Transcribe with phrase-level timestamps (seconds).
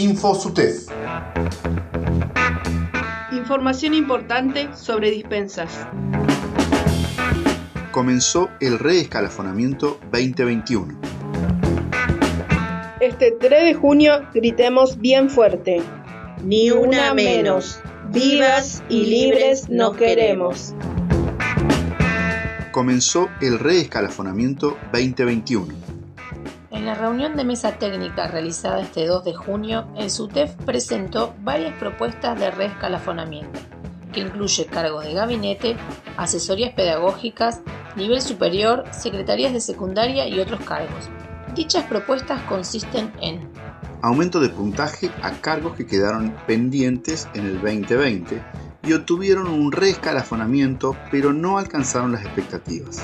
[0.00, 0.88] InfoSUTEF.
[3.32, 5.86] Información importante sobre dispensas.
[7.90, 10.98] Comenzó el reescalafonamiento 2021.
[13.00, 15.82] Este 3 de junio gritemos bien fuerte.
[16.44, 17.80] Ni una menos.
[18.10, 20.74] Vivas y libres no queremos.
[22.72, 25.99] Comenzó el reescalafonamiento 2021.
[26.90, 32.36] La reunión de mesa técnica realizada este 2 de junio, el SUTEF presentó varias propuestas
[32.36, 33.60] de reescalafonamiento,
[34.12, 35.76] que incluye cargos de gabinete,
[36.16, 37.60] asesorías pedagógicas,
[37.94, 41.08] nivel superior, secretarías de secundaria y otros cargos.
[41.54, 43.48] Dichas propuestas consisten en
[44.02, 48.42] aumento de puntaje a cargos que quedaron pendientes en el 2020
[48.82, 53.00] y obtuvieron un reescalafonamiento pero no alcanzaron las expectativas.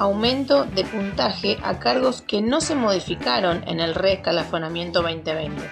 [0.00, 5.62] Aumento de puntaje a cargos que no se modificaron en el reescalafonamiento 2020.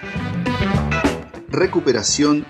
[1.47, 2.45] Recuperación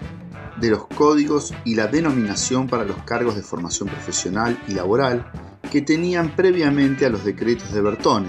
[0.58, 5.32] de los códigos y la denominación para los cargos de formación profesional y laboral
[5.72, 8.28] que tenían previamente a los decretos de Bertone,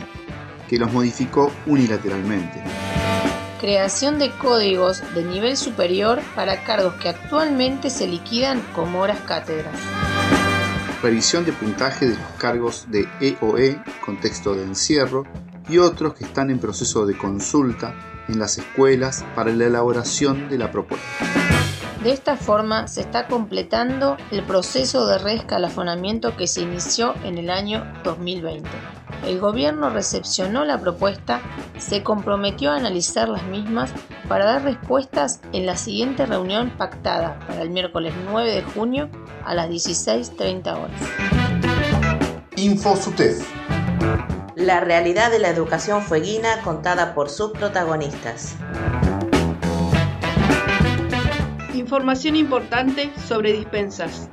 [0.68, 2.62] que los modificó unilateralmente
[3.60, 9.74] creación de códigos de nivel superior para cargos que actualmente se liquidan como horas cátedras.
[11.02, 15.24] Revisión de puntaje de los cargos de EOE, contexto de encierro,
[15.68, 17.94] y otros que están en proceso de consulta
[18.28, 21.06] en las escuelas para la elaboración de la propuesta.
[22.02, 27.50] De esta forma se está completando el proceso de reescalafonamiento que se inició en el
[27.50, 28.68] año 2020.
[29.26, 31.42] El gobierno recepcionó la propuesta,
[31.78, 33.92] se comprometió a analizar las mismas
[34.28, 39.10] para dar respuestas en la siguiente reunión pactada para el miércoles 9 de junio
[39.44, 41.00] a las 16.30 horas.
[42.56, 43.48] InfoSUTEF.
[44.56, 48.56] La realidad de la educación fueguina contada por sus protagonistas.
[51.74, 54.28] Información importante sobre dispensas.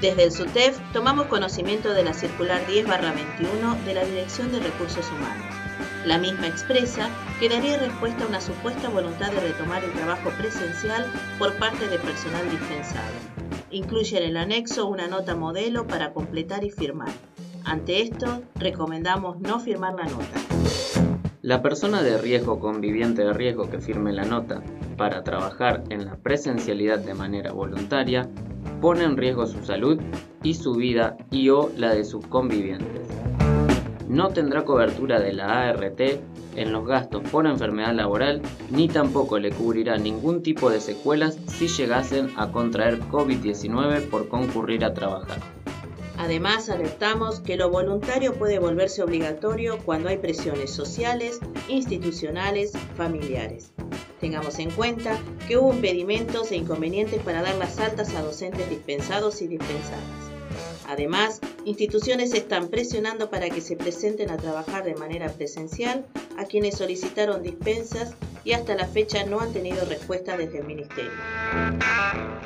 [0.00, 5.63] Desde el SUTEF tomamos conocimiento de la circular 10-21 de la Dirección de Recursos Humanos.
[6.06, 7.08] La misma expresa
[7.40, 11.06] que daría respuesta a una supuesta voluntad de retomar el trabajo presencial
[11.38, 13.14] por parte de personal dispensado.
[13.70, 17.08] Incluye en el anexo una nota modelo para completar y firmar.
[17.64, 20.40] Ante esto, recomendamos no firmar la nota.
[21.40, 24.62] La persona de riesgo conviviente de riesgo que firme la nota
[24.98, 28.28] para trabajar en la presencialidad de manera voluntaria
[28.82, 29.98] pone en riesgo su salud
[30.42, 33.13] y su vida y o la de sus convivientes.
[34.14, 36.00] No tendrá cobertura de la ART
[36.54, 41.66] en los gastos por enfermedad laboral ni tampoco le cubrirá ningún tipo de secuelas si
[41.66, 45.38] llegasen a contraer COVID-19 por concurrir a trabajar.
[46.16, 53.72] Además, alertamos que lo voluntario puede volverse obligatorio cuando hay presiones sociales, institucionales, familiares.
[54.20, 59.42] Tengamos en cuenta que hubo impedimentos e inconvenientes para dar las altas a docentes dispensados
[59.42, 60.04] y dispensadas.
[60.86, 66.04] Además, instituciones están presionando para que se presenten a trabajar de manera presencial
[66.36, 68.14] a quienes solicitaron dispensas
[68.44, 71.12] y hasta la fecha no han tenido respuesta desde el Ministerio.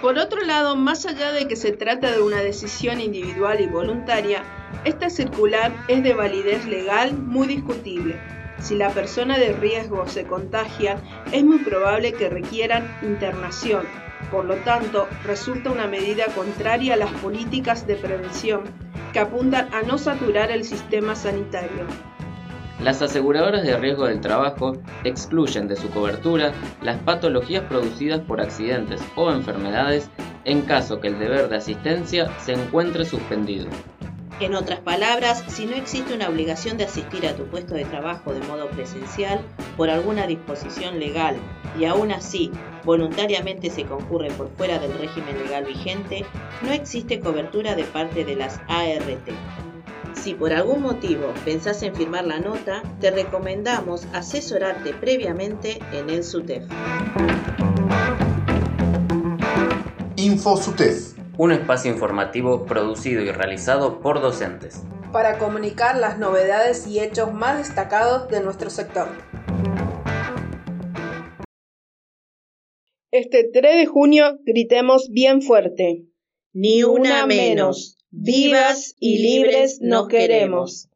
[0.01, 4.45] Por otro lado, más allá de que se trata de una decisión individual y voluntaria,
[4.84, 8.21] esta circular es de validez legal muy discutible.
[8.61, 11.03] Si la persona de riesgo se contagia,
[11.33, 13.87] es muy probable que requieran internación.
[14.31, 19.82] Por lo tanto, resulta una medida contraria a las políticas de prevención que apuntan a
[19.82, 21.86] no saturar el sistema sanitario.
[22.82, 29.02] Las aseguradoras de riesgo del trabajo excluyen de su cobertura las patologías producidas por accidentes
[29.16, 30.10] o enfermedades
[30.44, 33.69] en caso que el deber de asistencia se encuentre suspendido.
[34.41, 38.32] En otras palabras, si no existe una obligación de asistir a tu puesto de trabajo
[38.32, 39.41] de modo presencial
[39.76, 41.37] por alguna disposición legal
[41.76, 42.53] y aún así
[42.84, 46.25] voluntariamente se concurre por fuera del régimen legal vigente,
[46.62, 49.28] no existe cobertura de parte de las ART.
[50.15, 56.23] Si por algún motivo pensás en firmar la nota, te recomendamos asesorarte previamente en el
[56.23, 56.62] SUTEF.
[60.14, 61.18] InfoSUTEF.
[61.40, 64.82] Un espacio informativo producido y realizado por docentes.
[65.12, 69.06] Para comunicar las novedades y hechos más destacados de nuestro sector.
[73.12, 76.08] Este 3 de junio gritemos bien fuerte.
[76.52, 77.99] Ni una menos.
[78.11, 80.88] Vivas y libres no queremos.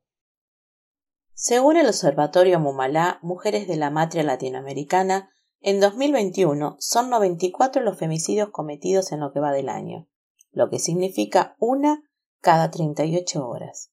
[1.35, 5.31] Según el Observatorio Mumalá, Mujeres de la Matria Latinoamericana,
[5.61, 10.09] en 2021 son 94 los femicidios cometidos en lo que va del año,
[10.53, 12.03] lo que significa una
[12.41, 13.91] cada 38 horas.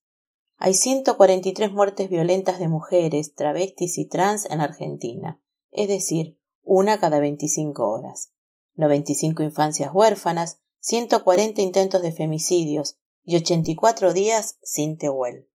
[0.58, 5.42] Hay 143 muertes violentas de mujeres, travestis y trans en Argentina,
[5.72, 8.34] es decir, una cada 25 horas.
[8.76, 15.50] 95 infancias huérfanas, 140 intentos de femicidios y 84 días sin Tehuel.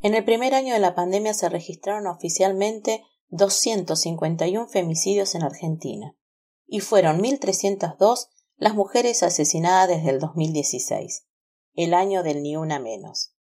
[0.00, 6.16] En el primer año de la pandemia se registraron oficialmente 251 femicidios en Argentina
[6.66, 8.28] y fueron 1.302
[8.60, 11.26] las mujeres asesinadas desde el 2016,
[11.76, 13.34] el año del ni una menos.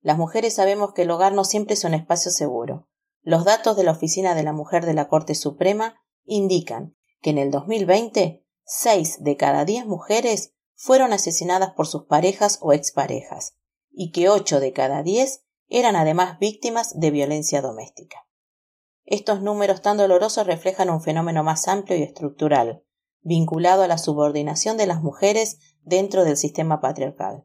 [0.00, 2.88] Las mujeres sabemos que el hogar no siempre es un espacio seguro.
[3.20, 7.36] Los datos de la Oficina de la Mujer de la Corte Suprema indican que en
[7.36, 13.58] el 2020 seis de cada diez mujeres fueron asesinadas por sus parejas o exparejas
[13.90, 18.26] y que ocho de cada diez eran además víctimas de violencia doméstica.
[19.04, 22.85] Estos números tan dolorosos reflejan un fenómeno más amplio y estructural,
[23.26, 27.44] vinculado a la subordinación de las mujeres dentro del sistema patriarcal.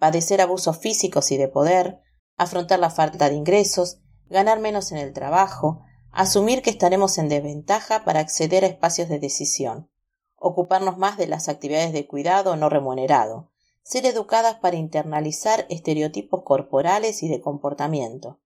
[0.00, 2.00] Padecer abusos físicos y de poder,
[2.36, 5.80] afrontar la falta de ingresos, ganar menos en el trabajo,
[6.10, 9.88] asumir que estaremos en desventaja para acceder a espacios de decisión,
[10.34, 13.52] ocuparnos más de las actividades de cuidado no remunerado,
[13.84, 18.40] ser educadas para internalizar estereotipos corporales y de comportamiento,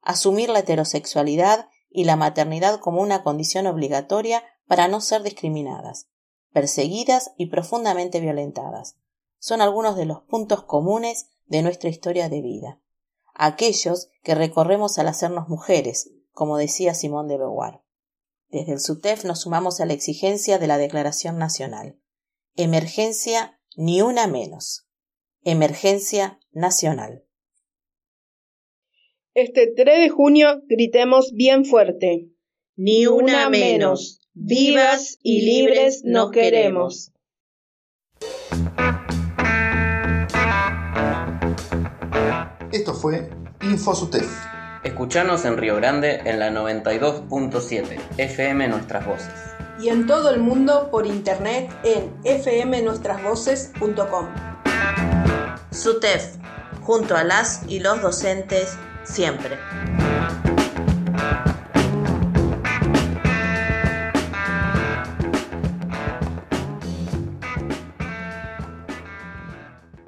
[0.00, 6.08] asumir la heterosexualidad y la maternidad como una condición obligatoria para no ser discriminadas,
[6.52, 8.96] perseguidas y profundamente violentadas.
[9.38, 12.80] Son algunos de los puntos comunes de nuestra historia de vida,
[13.34, 17.82] aquellos que recorremos al hacernos mujeres, como decía Simón de Beauvoir.
[18.48, 21.98] Desde el SUTEF nos sumamos a la exigencia de la Declaración Nacional.
[22.54, 24.88] Emergencia ni una menos.
[25.42, 27.24] Emergencia nacional.
[29.34, 32.30] Este 3 de junio gritemos bien fuerte.
[32.74, 34.25] Ni una menos.
[34.38, 37.10] Vivas y libres nos queremos.
[42.70, 43.30] Esto fue
[43.62, 44.28] InfoSUTEF
[44.84, 49.32] Escuchanos en Río Grande en la 92.7 FM Nuestras Voces.
[49.80, 54.26] Y en todo el mundo por internet en fmnuestrasvoces.com.
[55.70, 56.36] SUTEF,
[56.82, 59.56] junto a las y los docentes, siempre.